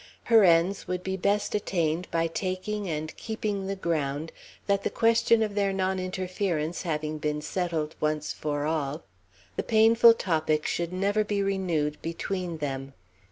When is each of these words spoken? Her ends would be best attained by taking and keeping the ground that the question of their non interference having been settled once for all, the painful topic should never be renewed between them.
Her 0.23 0.43
ends 0.43 0.87
would 0.87 1.03
be 1.03 1.15
best 1.15 1.53
attained 1.53 2.07
by 2.09 2.25
taking 2.25 2.89
and 2.89 3.15
keeping 3.17 3.67
the 3.67 3.75
ground 3.75 4.31
that 4.65 4.81
the 4.81 4.89
question 4.89 5.43
of 5.43 5.53
their 5.53 5.71
non 5.71 5.99
interference 5.99 6.81
having 6.81 7.19
been 7.19 7.39
settled 7.39 7.95
once 7.99 8.33
for 8.33 8.65
all, 8.65 9.03
the 9.57 9.61
painful 9.61 10.15
topic 10.15 10.65
should 10.65 10.91
never 10.91 11.23
be 11.23 11.43
renewed 11.43 12.01
between 12.01 12.57
them. 12.57 12.93